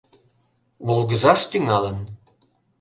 Волгыжаш 0.85 1.41
тӱҥалын. 1.51 1.97